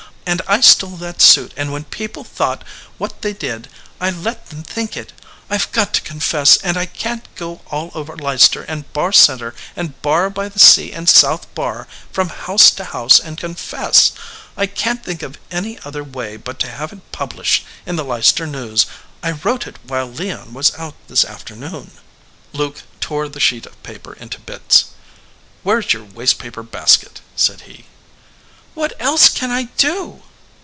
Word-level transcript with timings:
And 0.23 0.43
I 0.47 0.61
stole 0.61 0.95
that 0.97 1.21
suit, 1.21 1.51
and 1.57 1.73
when 1.73 1.83
people 1.83 2.23
thought 2.23 2.63
what 2.97 3.21
they 3.21 3.33
did 3.33 3.67
I 3.99 4.11
let 4.11 4.45
them 4.47 4.63
think 4.63 4.95
it. 4.95 5.11
I 5.49 5.57
ve 5.57 5.65
got 5.73 5.93
to 5.95 6.01
confess, 6.03 6.55
and 6.57 6.77
I 6.77 6.85
can 6.85 7.19
t 7.19 7.25
go 7.35 7.59
all 7.69 7.91
over 7.95 8.15
Leicester 8.15 8.61
and 8.63 8.89
Barr 8.93 9.11
Center 9.11 9.53
and 9.75 9.99
Barr 10.01 10.29
by 10.29 10.47
the 10.47 10.59
Sea 10.59 10.93
and 10.93 11.09
South 11.09 11.53
Barr, 11.53 11.85
from 12.13 12.29
house 12.29 12.69
to 12.71 12.85
house, 12.85 13.19
and 13.19 13.37
confess. 13.37 14.13
I 14.55 14.67
can 14.67 14.99
t 14.99 15.03
think 15.05 15.21
of 15.23 15.39
any 15.49 15.77
other 15.83 16.03
way 16.03 16.37
but 16.37 16.59
to 16.59 16.67
have 16.71 16.93
it 16.93 17.11
pub 17.11 17.33
lished 17.33 17.63
in 17.85 17.97
the 17.97 18.05
Leicester 18.05 18.47
News. 18.47 18.85
I 19.21 19.31
wrote 19.33 19.67
it 19.67 19.79
while 19.85 20.07
Leon 20.07 20.53
was 20.53 20.71
out 20.77 20.95
this 21.09 21.25
afternoon." 21.25 21.91
Luke 22.53 22.83
tore 23.01 23.27
the 23.27 23.41
sheet 23.41 23.65
of 23.65 23.81
paper 23.83 24.13
into 24.13 24.39
bits. 24.39 24.85
"Where 25.63 25.79
s 25.79 25.91
your 25.91 26.05
waste 26.05 26.37
paper 26.39 26.63
basket?" 26.63 27.19
said 27.35 27.61
he. 27.61 27.87
"What 28.73 28.93
else 29.01 29.27
can 29.27 29.51
I 29.51 29.63
do?" 29.75 30.23